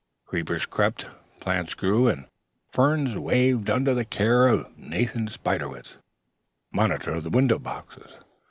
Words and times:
Creepers 0.25 0.65
crept, 0.65 1.05
plants 1.39 1.75
grew, 1.75 2.07
and 2.07 2.25
ferns 2.71 3.15
waved 3.15 3.69
under 3.69 3.93
the 3.93 4.03
care 4.03 4.47
of 4.47 4.75
Nathan 4.75 5.27
Spiderwitz, 5.27 5.97
Monitor 6.71 7.11
of 7.11 7.23
the 7.23 7.29
Window 7.29 7.59
Boxes. 7.59 8.17